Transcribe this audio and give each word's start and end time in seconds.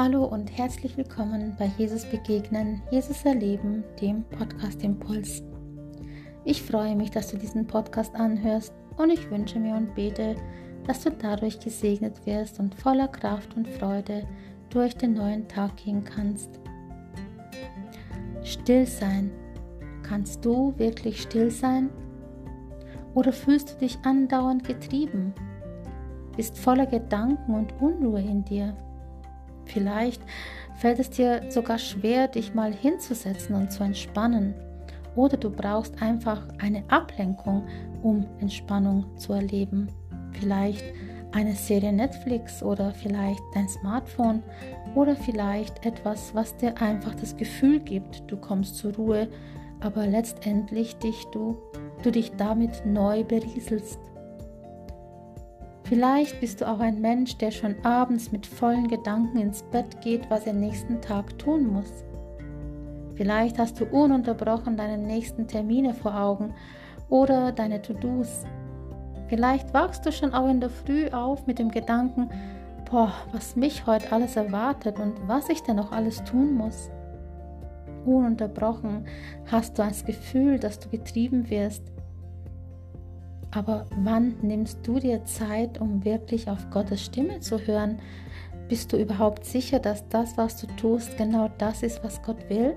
Hallo 0.00 0.26
und 0.26 0.56
herzlich 0.56 0.96
willkommen 0.96 1.56
bei 1.58 1.72
Jesus 1.76 2.04
Begegnen, 2.04 2.80
Jesus 2.92 3.24
Erleben, 3.24 3.82
dem 4.00 4.22
Podcast 4.22 4.84
Impuls. 4.84 5.42
Ich 6.44 6.62
freue 6.62 6.94
mich, 6.94 7.10
dass 7.10 7.32
du 7.32 7.36
diesen 7.36 7.66
Podcast 7.66 8.14
anhörst 8.14 8.72
und 8.96 9.10
ich 9.10 9.28
wünsche 9.28 9.58
mir 9.58 9.74
und 9.74 9.96
bete, 9.96 10.36
dass 10.86 11.02
du 11.02 11.10
dadurch 11.10 11.58
gesegnet 11.58 12.24
wirst 12.26 12.60
und 12.60 12.76
voller 12.76 13.08
Kraft 13.08 13.56
und 13.56 13.66
Freude 13.66 14.24
durch 14.70 14.94
den 14.94 15.14
neuen 15.14 15.48
Tag 15.48 15.76
gehen 15.78 16.04
kannst. 16.04 16.60
Still 18.44 18.86
sein. 18.86 19.32
Kannst 20.04 20.44
du 20.44 20.78
wirklich 20.78 21.22
still 21.22 21.50
sein? 21.50 21.90
Oder 23.14 23.32
fühlst 23.32 23.74
du 23.74 23.78
dich 23.78 23.98
andauernd 24.04 24.62
getrieben? 24.62 25.34
Bist 26.36 26.56
voller 26.56 26.86
Gedanken 26.86 27.52
und 27.52 27.74
Unruhe 27.82 28.20
in 28.20 28.44
dir? 28.44 28.76
Vielleicht 29.68 30.22
fällt 30.76 30.98
es 30.98 31.10
dir 31.10 31.42
sogar 31.50 31.78
schwer, 31.78 32.28
dich 32.28 32.54
mal 32.54 32.72
hinzusetzen 32.72 33.54
und 33.54 33.70
zu 33.72 33.84
entspannen. 33.84 34.54
Oder 35.16 35.36
du 35.36 35.50
brauchst 35.50 36.00
einfach 36.02 36.46
eine 36.58 36.84
Ablenkung, 36.88 37.66
um 38.02 38.26
Entspannung 38.40 39.04
zu 39.16 39.32
erleben. 39.32 39.88
Vielleicht 40.32 40.84
eine 41.32 41.54
Serie 41.54 41.92
Netflix 41.92 42.62
oder 42.62 42.92
vielleicht 42.92 43.42
dein 43.54 43.68
Smartphone 43.68 44.42
oder 44.94 45.16
vielleicht 45.16 45.84
etwas, 45.84 46.34
was 46.34 46.56
dir 46.56 46.80
einfach 46.80 47.14
das 47.14 47.36
Gefühl 47.36 47.80
gibt, 47.80 48.30
du 48.30 48.36
kommst 48.36 48.76
zur 48.76 48.94
Ruhe, 48.94 49.28
aber 49.80 50.06
letztendlich 50.06 50.96
dich 50.96 51.26
du, 51.32 51.58
du 52.02 52.10
dich 52.10 52.32
damit 52.36 52.86
neu 52.86 53.24
berieselst. 53.24 53.98
Vielleicht 55.88 56.38
bist 56.40 56.60
du 56.60 56.68
auch 56.68 56.80
ein 56.80 57.00
Mensch, 57.00 57.38
der 57.38 57.50
schon 57.50 57.74
abends 57.82 58.30
mit 58.30 58.46
vollen 58.46 58.88
Gedanken 58.88 59.38
ins 59.38 59.62
Bett 59.62 60.02
geht, 60.02 60.28
was 60.28 60.46
er 60.46 60.52
nächsten 60.52 61.00
Tag 61.00 61.38
tun 61.38 61.66
muss. 61.66 62.04
Vielleicht 63.14 63.58
hast 63.58 63.80
du 63.80 63.86
ununterbrochen 63.86 64.76
deine 64.76 64.98
nächsten 64.98 65.46
Termine 65.46 65.94
vor 65.94 66.14
Augen 66.14 66.52
oder 67.08 67.52
deine 67.52 67.80
To-Dos. 67.80 68.44
Vielleicht 69.28 69.72
wachst 69.72 70.04
du 70.04 70.12
schon 70.12 70.34
auch 70.34 70.48
in 70.50 70.60
der 70.60 70.68
Früh 70.68 71.08
auf 71.08 71.46
mit 71.46 71.58
dem 71.58 71.70
Gedanken, 71.70 72.28
boah, 72.90 73.12
was 73.32 73.56
mich 73.56 73.86
heute 73.86 74.12
alles 74.12 74.36
erwartet 74.36 74.98
und 74.98 75.14
was 75.26 75.48
ich 75.48 75.62
denn 75.62 75.76
noch 75.76 75.90
alles 75.90 76.22
tun 76.24 76.52
muss. 76.52 76.90
Ununterbrochen 78.04 79.06
hast 79.50 79.78
du 79.78 79.82
das 79.82 80.04
Gefühl, 80.04 80.58
dass 80.58 80.80
du 80.80 80.90
getrieben 80.90 81.48
wirst 81.48 81.82
aber 83.50 83.86
wann 84.02 84.34
nimmst 84.42 84.86
du 84.86 84.98
dir 84.98 85.24
Zeit, 85.24 85.80
um 85.80 86.04
wirklich 86.04 86.48
auf 86.48 86.70
Gottes 86.70 87.04
Stimme 87.04 87.40
zu 87.40 87.58
hören? 87.58 87.98
Bist 88.68 88.92
du 88.92 88.98
überhaupt 88.98 89.44
sicher, 89.44 89.78
dass 89.78 90.06
das, 90.08 90.36
was 90.36 90.60
du 90.60 90.66
tust, 90.76 91.16
genau 91.16 91.50
das 91.58 91.82
ist, 91.82 92.04
was 92.04 92.22
Gott 92.22 92.48
will? 92.50 92.76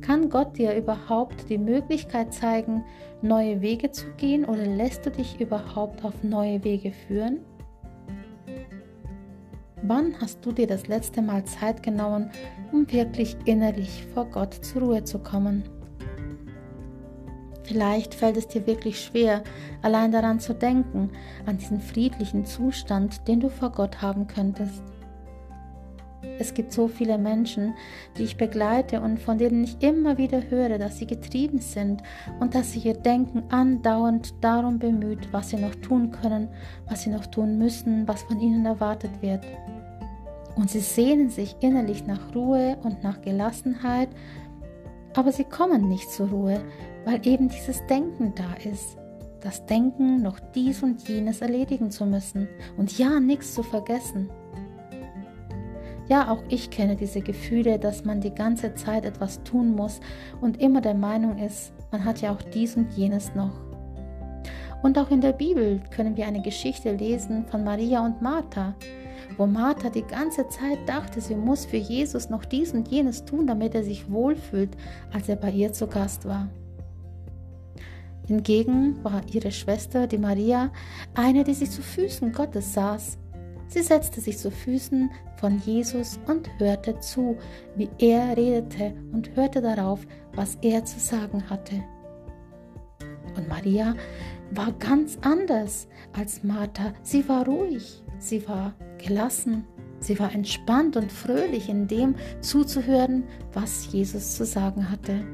Kann 0.00 0.30
Gott 0.30 0.56
dir 0.56 0.76
überhaupt 0.76 1.50
die 1.50 1.58
Möglichkeit 1.58 2.32
zeigen, 2.32 2.84
neue 3.22 3.60
Wege 3.60 3.90
zu 3.90 4.06
gehen 4.12 4.44
oder 4.44 4.64
lässt 4.64 5.04
du 5.04 5.10
dich 5.10 5.40
überhaupt 5.40 6.04
auf 6.04 6.22
neue 6.22 6.62
Wege 6.62 6.92
führen? 6.92 7.40
Wann 9.82 10.14
hast 10.20 10.46
du 10.46 10.52
dir 10.52 10.68
das 10.68 10.86
letzte 10.86 11.22
Mal 11.22 11.44
Zeit 11.44 11.82
genommen, 11.82 12.30
um 12.72 12.90
wirklich 12.90 13.36
innerlich 13.46 14.06
vor 14.14 14.26
Gott 14.26 14.54
zur 14.54 14.82
Ruhe 14.82 15.02
zu 15.02 15.18
kommen? 15.18 15.64
Vielleicht 17.66 18.14
fällt 18.14 18.36
es 18.36 18.46
dir 18.46 18.66
wirklich 18.66 19.00
schwer, 19.00 19.42
allein 19.82 20.12
daran 20.12 20.38
zu 20.38 20.54
denken, 20.54 21.10
an 21.46 21.58
diesen 21.58 21.80
friedlichen 21.80 22.46
Zustand, 22.46 23.26
den 23.26 23.40
du 23.40 23.48
vor 23.48 23.70
Gott 23.70 24.00
haben 24.02 24.28
könntest. 24.28 24.82
Es 26.38 26.54
gibt 26.54 26.72
so 26.72 26.86
viele 26.86 27.18
Menschen, 27.18 27.74
die 28.16 28.22
ich 28.22 28.36
begleite 28.36 29.00
und 29.00 29.18
von 29.18 29.38
denen 29.38 29.64
ich 29.64 29.82
immer 29.82 30.16
wieder 30.18 30.42
höre, 30.48 30.78
dass 30.78 30.98
sie 30.98 31.06
getrieben 31.06 31.58
sind 31.58 32.02
und 32.40 32.54
dass 32.54 32.72
sich 32.72 32.86
ihr 32.86 32.94
Denken 32.94 33.44
andauernd 33.50 34.34
darum 34.42 34.78
bemüht, 34.78 35.32
was 35.32 35.50
sie 35.50 35.56
noch 35.56 35.74
tun 35.76 36.10
können, 36.10 36.48
was 36.88 37.02
sie 37.02 37.10
noch 37.10 37.26
tun 37.26 37.58
müssen, 37.58 38.06
was 38.06 38.22
von 38.22 38.40
ihnen 38.40 38.64
erwartet 38.64 39.22
wird. 39.22 39.44
Und 40.56 40.70
sie 40.70 40.80
sehnen 40.80 41.30
sich 41.30 41.56
innerlich 41.60 42.06
nach 42.06 42.34
Ruhe 42.34 42.78
und 42.82 43.02
nach 43.02 43.20
Gelassenheit, 43.20 44.08
aber 45.16 45.32
sie 45.32 45.44
kommen 45.44 45.88
nicht 45.88 46.10
zur 46.10 46.28
Ruhe, 46.28 46.60
weil 47.04 47.26
eben 47.26 47.48
dieses 47.48 47.84
Denken 47.86 48.34
da 48.34 48.54
ist. 48.68 48.96
Das 49.40 49.64
Denken, 49.66 50.22
noch 50.22 50.38
dies 50.54 50.82
und 50.82 51.08
jenes 51.08 51.40
erledigen 51.40 51.90
zu 51.90 52.04
müssen 52.04 52.48
und 52.76 52.98
ja, 52.98 53.20
nichts 53.20 53.54
zu 53.54 53.62
vergessen. 53.62 54.28
Ja, 56.08 56.30
auch 56.30 56.42
ich 56.48 56.70
kenne 56.70 56.96
diese 56.96 57.20
Gefühle, 57.20 57.78
dass 57.78 58.04
man 58.04 58.20
die 58.20 58.34
ganze 58.34 58.74
Zeit 58.74 59.04
etwas 59.04 59.42
tun 59.42 59.74
muss 59.74 60.00
und 60.40 60.60
immer 60.60 60.80
der 60.80 60.94
Meinung 60.94 61.38
ist, 61.38 61.72
man 61.90 62.04
hat 62.04 62.20
ja 62.20 62.32
auch 62.32 62.42
dies 62.42 62.76
und 62.76 62.92
jenes 62.92 63.34
noch. 63.34 63.52
Und 64.82 64.98
auch 64.98 65.10
in 65.10 65.20
der 65.20 65.32
Bibel 65.32 65.80
können 65.90 66.16
wir 66.16 66.26
eine 66.26 66.42
Geschichte 66.42 66.92
lesen 66.92 67.46
von 67.46 67.64
Maria 67.64 68.04
und 68.04 68.22
Martha, 68.22 68.74
wo 69.36 69.46
Martha 69.46 69.90
die 69.90 70.02
ganze 70.02 70.48
Zeit 70.48 70.78
dachte, 70.86 71.20
sie 71.20 71.34
muss 71.34 71.64
für 71.64 71.76
Jesus 71.76 72.30
noch 72.30 72.44
dies 72.44 72.72
und 72.72 72.88
jenes 72.88 73.24
tun, 73.24 73.46
damit 73.46 73.74
er 73.74 73.84
sich 73.84 74.10
wohlfühlt, 74.10 74.76
als 75.12 75.28
er 75.28 75.36
bei 75.36 75.50
ihr 75.50 75.72
zu 75.72 75.86
Gast 75.86 76.26
war. 76.26 76.48
Hingegen 78.26 79.02
war 79.04 79.22
ihre 79.32 79.52
Schwester, 79.52 80.06
die 80.06 80.18
Maria, 80.18 80.70
eine, 81.14 81.44
die 81.44 81.54
sich 81.54 81.70
zu 81.70 81.82
Füßen 81.82 82.32
Gottes 82.32 82.72
saß. 82.72 83.18
Sie 83.68 83.82
setzte 83.82 84.20
sich 84.20 84.38
zu 84.38 84.50
Füßen 84.50 85.10
von 85.36 85.58
Jesus 85.58 86.18
und 86.26 86.48
hörte 86.58 86.98
zu, 87.00 87.36
wie 87.76 87.88
er 87.98 88.36
redete 88.36 88.94
und 89.12 89.34
hörte 89.36 89.60
darauf, 89.60 90.06
was 90.34 90.56
er 90.62 90.84
zu 90.84 90.98
sagen 90.98 91.48
hatte. 91.48 91.84
Und 93.36 93.48
Maria 93.48 93.94
war 94.50 94.72
ganz 94.72 95.18
anders 95.22 95.88
als 96.12 96.42
Martha. 96.42 96.92
Sie 97.02 97.28
war 97.28 97.44
ruhig, 97.46 98.02
sie 98.18 98.46
war 98.48 98.74
gelassen, 98.98 99.64
sie 100.00 100.18
war 100.18 100.32
entspannt 100.32 100.96
und 100.96 101.10
fröhlich 101.10 101.68
in 101.68 101.88
dem 101.88 102.14
zuzuhören, 102.40 103.24
was 103.52 103.92
Jesus 103.92 104.36
zu 104.36 104.44
sagen 104.44 104.90
hatte. 104.90 105.24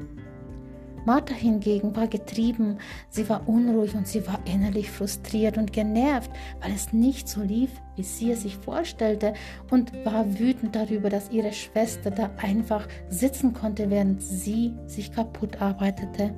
Martha 1.05 1.33
hingegen 1.33 1.95
war 1.95 2.07
getrieben, 2.07 2.77
sie 3.09 3.27
war 3.27 3.47
unruhig 3.47 3.93
und 3.95 4.07
sie 4.07 4.25
war 4.25 4.39
innerlich 4.45 4.89
frustriert 4.89 5.57
und 5.57 5.73
genervt, 5.73 6.31
weil 6.61 6.71
es 6.71 6.93
nicht 6.93 7.27
so 7.27 7.41
lief, 7.41 7.69
wie 7.95 8.03
sie 8.03 8.31
es 8.31 8.43
sich 8.43 8.55
vorstellte 8.55 9.33
und 9.69 9.91
war 10.05 10.39
wütend 10.39 10.75
darüber, 10.75 11.09
dass 11.09 11.29
ihre 11.29 11.51
Schwester 11.51 12.09
da 12.09 12.29
einfach 12.37 12.87
sitzen 13.09 13.53
konnte, 13.53 13.89
während 13.89 14.21
sie 14.21 14.75
sich 14.85 15.11
kaputt 15.11 15.61
arbeitete. 15.61 16.33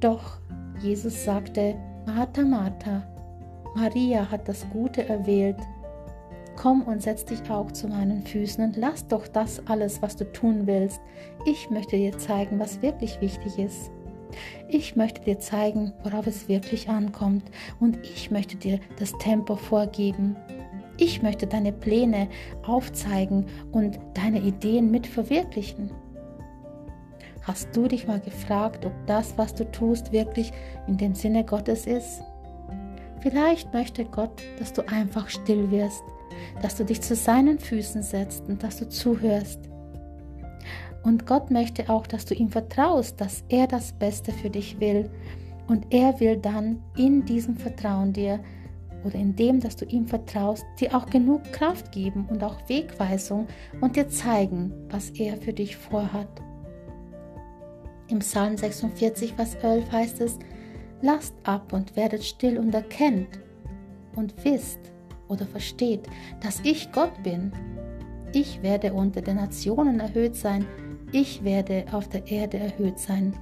Doch 0.00 0.40
Jesus 0.82 1.24
sagte, 1.24 1.76
Martha, 2.06 2.42
Martha, 2.42 3.06
Maria 3.74 4.30
hat 4.30 4.48
das 4.48 4.66
Gute 4.70 5.08
erwählt, 5.08 5.56
Komm 6.60 6.82
und 6.82 7.00
setz 7.00 7.24
dich 7.24 7.50
auch 7.50 7.72
zu 7.72 7.88
meinen 7.88 8.22
Füßen 8.22 8.62
und 8.62 8.76
lass 8.76 9.06
doch 9.06 9.26
das 9.26 9.66
alles, 9.66 10.02
was 10.02 10.16
du 10.16 10.30
tun 10.30 10.66
willst. 10.66 11.00
Ich 11.46 11.70
möchte 11.70 11.96
dir 11.96 12.18
zeigen, 12.18 12.58
was 12.58 12.82
wirklich 12.82 13.18
wichtig 13.22 13.58
ist. 13.58 13.90
Ich 14.68 14.94
möchte 14.94 15.22
dir 15.22 15.38
zeigen, 15.38 15.94
worauf 16.02 16.26
es 16.26 16.48
wirklich 16.48 16.90
ankommt 16.90 17.44
und 17.80 17.98
ich 18.02 18.30
möchte 18.30 18.56
dir 18.56 18.78
das 18.98 19.16
Tempo 19.18 19.56
vorgeben. 19.56 20.36
Ich 20.98 21.22
möchte 21.22 21.46
deine 21.46 21.72
Pläne 21.72 22.28
aufzeigen 22.66 23.46
und 23.72 23.98
deine 24.12 24.40
Ideen 24.40 24.90
mit 24.90 25.06
verwirklichen. 25.06 25.90
Hast 27.42 27.74
du 27.74 27.88
dich 27.88 28.06
mal 28.06 28.20
gefragt, 28.20 28.84
ob 28.84 28.92
das, 29.06 29.38
was 29.38 29.54
du 29.54 29.64
tust, 29.72 30.12
wirklich 30.12 30.52
in 30.86 30.98
dem 30.98 31.14
Sinne 31.14 31.42
Gottes 31.42 31.86
ist? 31.86 32.22
Vielleicht 33.20 33.72
möchte 33.74 34.04
Gott, 34.04 34.42
dass 34.58 34.72
du 34.72 34.82
einfach 34.88 35.28
still 35.28 35.70
wirst, 35.70 36.02
dass 36.62 36.76
du 36.76 36.84
dich 36.84 37.00
zu 37.02 37.14
seinen 37.14 37.58
Füßen 37.58 38.02
setzt 38.02 38.44
und 38.48 38.62
dass 38.62 38.78
du 38.78 38.88
zuhörst. 38.88 39.60
Und 41.02 41.26
Gott 41.26 41.50
möchte 41.50 41.88
auch, 41.88 42.06
dass 42.06 42.24
du 42.24 42.34
ihm 42.34 42.48
vertraust, 42.48 43.20
dass 43.20 43.44
er 43.48 43.66
das 43.66 43.92
Beste 43.92 44.32
für 44.32 44.50
dich 44.50 44.80
will. 44.80 45.10
Und 45.66 45.86
er 45.90 46.18
will 46.20 46.36
dann 46.36 46.82
in 46.96 47.24
diesem 47.24 47.56
Vertrauen 47.56 48.12
dir 48.12 48.40
oder 49.04 49.14
in 49.14 49.34
dem, 49.34 49.60
dass 49.60 49.76
du 49.76 49.86
ihm 49.86 50.06
vertraust, 50.06 50.64
dir 50.78 50.94
auch 50.94 51.06
genug 51.06 51.42
Kraft 51.52 51.92
geben 51.92 52.26
und 52.28 52.42
auch 52.42 52.68
Wegweisung 52.68 53.46
und 53.80 53.96
dir 53.96 54.08
zeigen, 54.08 54.72
was 54.90 55.10
er 55.10 55.36
für 55.36 55.52
dich 55.52 55.76
vorhat. 55.76 56.28
Im 58.08 58.18
Psalm 58.18 58.56
46, 58.56 59.34
Vers 59.34 59.54
11 59.62 59.92
heißt 59.92 60.20
es, 60.20 60.38
Lasst 61.02 61.34
ab 61.44 61.72
und 61.72 61.96
werdet 61.96 62.24
still 62.24 62.58
und 62.58 62.74
erkennt 62.74 63.40
und 64.16 64.34
wisst, 64.44 64.78
oder 65.28 65.46
versteht, 65.46 66.06
dass 66.42 66.60
ich 66.64 66.90
Gott 66.92 67.22
bin. 67.22 67.52
Ich 68.32 68.62
werde 68.62 68.92
unter 68.92 69.22
den 69.22 69.36
Nationen 69.36 70.00
erhöht 70.00 70.36
sein, 70.36 70.66
ich 71.12 71.42
werde 71.42 71.84
auf 71.92 72.08
der 72.08 72.26
Erde 72.26 72.58
erhöht 72.58 72.98
sein. 72.98 73.34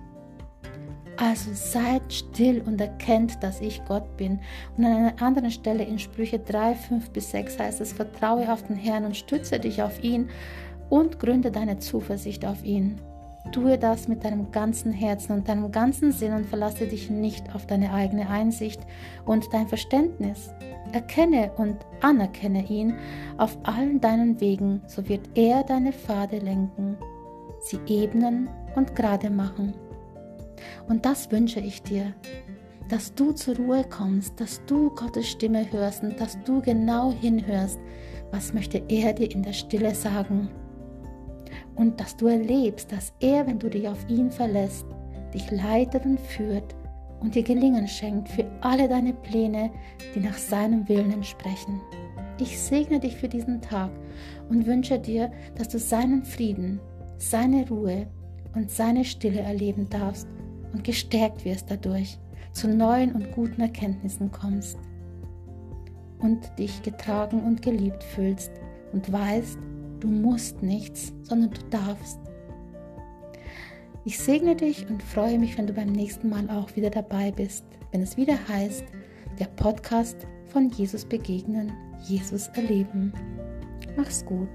Also 1.16 1.50
seid 1.52 2.12
still 2.12 2.62
und 2.64 2.80
erkennt, 2.80 3.42
dass 3.42 3.60
ich 3.60 3.84
Gott 3.86 4.16
bin. 4.16 4.38
Und 4.76 4.84
an 4.84 4.92
einer 4.92 5.22
anderen 5.22 5.50
Stelle 5.50 5.82
in 5.82 5.98
Sprüche 5.98 6.38
3, 6.38 6.76
5 6.76 7.10
bis 7.10 7.32
6 7.32 7.58
heißt 7.58 7.80
es, 7.80 7.92
vertraue 7.92 8.50
auf 8.52 8.62
den 8.62 8.76
Herrn 8.76 9.04
und 9.04 9.16
stütze 9.16 9.58
dich 9.58 9.82
auf 9.82 10.02
ihn 10.02 10.30
und 10.90 11.18
gründe 11.18 11.50
deine 11.50 11.78
Zuversicht 11.78 12.46
auf 12.46 12.64
ihn. 12.64 13.00
Tue 13.52 13.78
das 13.78 14.08
mit 14.08 14.24
deinem 14.24 14.52
ganzen 14.52 14.92
Herzen 14.92 15.32
und 15.32 15.48
deinem 15.48 15.72
ganzen 15.72 16.12
Sinn 16.12 16.32
und 16.32 16.46
verlasse 16.46 16.86
dich 16.86 17.10
nicht 17.10 17.54
auf 17.54 17.66
deine 17.66 17.92
eigene 17.92 18.28
Einsicht 18.28 18.80
und 19.24 19.52
dein 19.52 19.68
Verständnis. 19.68 20.50
Erkenne 20.92 21.52
und 21.56 21.76
anerkenne 22.00 22.66
ihn 22.68 22.94
auf 23.36 23.56
allen 23.62 24.00
deinen 24.00 24.40
Wegen, 24.40 24.82
so 24.86 25.08
wird 25.08 25.28
er 25.34 25.62
deine 25.64 25.92
Pfade 25.92 26.38
lenken, 26.38 26.96
sie 27.60 27.78
ebnen 27.86 28.48
und 28.74 28.94
gerade 28.94 29.30
machen. 29.30 29.74
Und 30.88 31.04
das 31.04 31.30
wünsche 31.30 31.60
ich 31.60 31.82
dir, 31.82 32.14
dass 32.88 33.14
du 33.14 33.32
zur 33.32 33.56
Ruhe 33.56 33.84
kommst, 33.84 34.40
dass 34.40 34.64
du 34.66 34.90
Gottes 34.90 35.28
Stimme 35.28 35.70
hörst 35.70 36.02
und 36.02 36.18
dass 36.20 36.42
du 36.44 36.62
genau 36.62 37.12
hinhörst, 37.12 37.78
was 38.30 38.54
möchte 38.54 38.82
er 38.88 39.12
dir 39.12 39.30
in 39.30 39.42
der 39.42 39.52
Stille 39.52 39.94
sagen 39.94 40.48
und 41.78 42.00
dass 42.00 42.16
du 42.16 42.26
erlebst, 42.26 42.92
dass 42.92 43.12
er, 43.20 43.46
wenn 43.46 43.58
du 43.58 43.70
dich 43.70 43.88
auf 43.88 44.08
ihn 44.08 44.30
verlässt, 44.30 44.84
dich 45.32 45.50
leitet 45.50 46.04
und 46.04 46.20
führt 46.20 46.74
und 47.20 47.34
dir 47.34 47.42
Gelingen 47.42 47.88
schenkt 47.88 48.28
für 48.28 48.44
alle 48.60 48.88
deine 48.88 49.12
Pläne, 49.12 49.70
die 50.14 50.20
nach 50.20 50.36
seinem 50.36 50.88
Willen 50.88 51.12
entsprechen. 51.12 51.80
Ich 52.40 52.60
segne 52.60 53.00
dich 53.00 53.16
für 53.16 53.28
diesen 53.28 53.60
Tag 53.60 53.90
und 54.48 54.66
wünsche 54.66 54.98
dir, 54.98 55.30
dass 55.56 55.68
du 55.68 55.78
seinen 55.78 56.24
Frieden, 56.24 56.80
seine 57.16 57.68
Ruhe 57.68 58.06
und 58.54 58.70
seine 58.70 59.04
Stille 59.04 59.40
erleben 59.40 59.88
darfst 59.88 60.28
und 60.72 60.84
gestärkt 60.84 61.44
wirst 61.44 61.70
dadurch, 61.70 62.18
zu 62.52 62.68
neuen 62.68 63.12
und 63.12 63.32
guten 63.32 63.60
Erkenntnissen 63.60 64.30
kommst 64.30 64.78
und 66.20 66.40
dich 66.58 66.82
getragen 66.82 67.42
und 67.42 67.62
geliebt 67.62 68.02
fühlst 68.02 68.50
und 68.92 69.12
weißt, 69.12 69.58
Du 70.00 70.08
musst 70.08 70.62
nichts, 70.62 71.12
sondern 71.22 71.50
du 71.50 71.60
darfst. 71.70 72.18
Ich 74.04 74.18
segne 74.18 74.56
dich 74.56 74.88
und 74.88 75.02
freue 75.02 75.38
mich, 75.38 75.58
wenn 75.58 75.66
du 75.66 75.72
beim 75.72 75.92
nächsten 75.92 76.28
Mal 76.28 76.48
auch 76.50 76.74
wieder 76.76 76.90
dabei 76.90 77.30
bist, 77.30 77.64
wenn 77.92 78.00
es 78.00 78.16
wieder 78.16 78.38
heißt, 78.48 78.84
der 79.38 79.46
Podcast 79.46 80.26
von 80.46 80.70
Jesus 80.70 81.04
begegnen, 81.04 81.72
Jesus 82.04 82.48
erleben. 82.48 83.12
Mach's 83.96 84.24
gut. 84.24 84.48